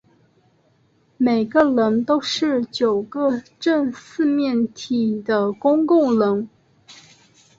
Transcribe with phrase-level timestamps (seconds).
[1.17, 6.49] 每个棱都是九个正四面体的公共棱。